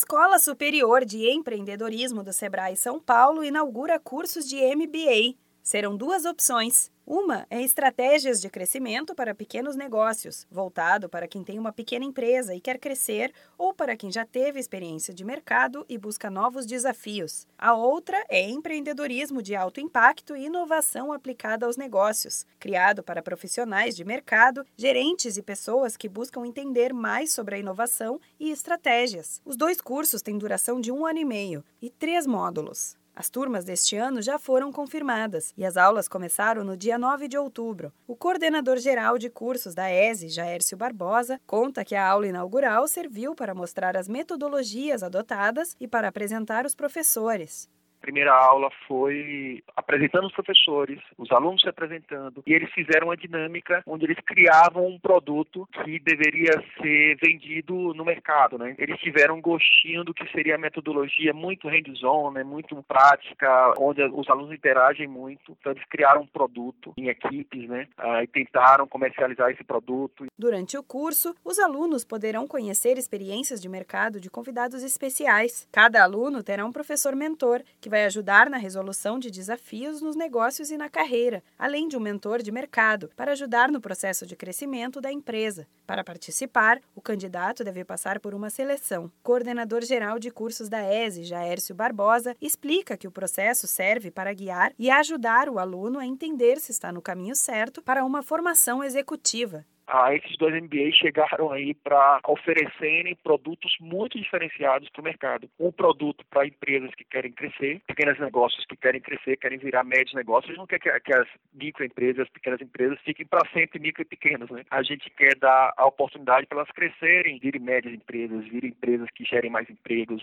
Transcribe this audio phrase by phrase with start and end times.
[0.00, 5.36] Escola Superior de Empreendedorismo do Sebrae São Paulo inaugura cursos de MBA.
[5.62, 6.90] Serão duas opções.
[7.12, 12.54] Uma é estratégias de crescimento para pequenos negócios, voltado para quem tem uma pequena empresa
[12.54, 17.48] e quer crescer, ou para quem já teve experiência de mercado e busca novos desafios.
[17.58, 23.96] A outra é empreendedorismo de alto impacto e inovação aplicada aos negócios, criado para profissionais
[23.96, 29.42] de mercado, gerentes e pessoas que buscam entender mais sobre a inovação e estratégias.
[29.44, 32.99] Os dois cursos têm duração de um ano e meio e três módulos.
[33.14, 37.36] As turmas deste ano já foram confirmadas e as aulas começaram no dia 9 de
[37.36, 37.92] outubro.
[38.06, 43.34] O coordenador geral de cursos da ESE, Jaércio Barbosa, conta que a aula inaugural serviu
[43.34, 47.68] para mostrar as metodologias adotadas e para apresentar os professores
[48.10, 53.84] primeira aula foi apresentando os professores, os alunos se apresentando, e eles fizeram uma dinâmica
[53.86, 58.74] onde eles criavam um produto que deveria ser vendido no mercado, né?
[58.78, 62.42] Eles tiveram um gostinho do que seria a metodologia muito hands-on, né?
[62.42, 65.56] muito prática, onde os alunos interagem muito.
[65.60, 67.86] Então eles criaram um produto em equipes, né?
[67.96, 70.26] Ah, e tentaram comercializar esse produto.
[70.36, 75.68] Durante o curso, os alunos poderão conhecer experiências de mercado de convidados especiais.
[75.70, 80.70] Cada aluno terá um professor mentor que vai ajudar na resolução de desafios nos negócios
[80.70, 85.00] e na carreira, além de um mentor de mercado, para ajudar no processo de crescimento
[85.00, 85.66] da empresa.
[85.86, 89.10] Para participar, o candidato deve passar por uma seleção.
[89.22, 94.72] Coordenador geral de cursos da ESE, Jaércio Barbosa, explica que o processo serve para guiar
[94.78, 99.64] e ajudar o aluno a entender se está no caminho certo para uma formação executiva
[99.92, 105.50] ah, esses dois MBAs chegaram aí para oferecerem produtos muito diferenciados para o mercado.
[105.58, 110.14] Um produto para empresas que querem crescer, pequenos negócios que querem crescer, querem virar médios
[110.14, 110.56] negócios.
[110.56, 114.48] Não quer que, que as microempresas, as pequenas empresas fiquem para sempre micro e pequenas.
[114.50, 114.64] Né?
[114.70, 119.24] A gente quer dar a oportunidade para elas crescerem, virem médias empresas, virem empresas que
[119.24, 120.22] gerem mais empregos,